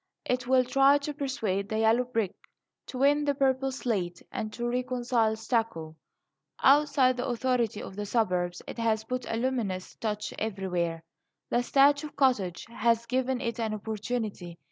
It 0.25 0.47
will 0.47 0.63
try 0.63 0.97
to 0.97 1.13
persuade 1.13 1.69
the 1.69 1.77
yellow 1.77 2.05
brick, 2.05 2.33
to 2.87 2.97
win 2.97 3.23
the 3.23 3.35
purple 3.35 3.71
slate, 3.71 4.19
to 4.53 4.67
reconcile 4.67 5.35
stucco. 5.35 5.95
Outside 6.63 7.17
the 7.17 7.27
authority 7.27 7.83
of 7.83 7.95
the 7.95 8.07
suburbs 8.07 8.63
it 8.65 8.79
has 8.79 9.03
put 9.03 9.29
a 9.31 9.37
luminous 9.37 9.93
touch 9.97 10.33
everywhere. 10.39 11.03
The 11.51 11.61
thatch 11.61 12.03
of 12.03 12.15
cottages 12.15 12.65
has 12.69 13.05
given 13.05 13.41
it 13.41 13.59
an 13.59 13.75
opportunity. 13.75 14.57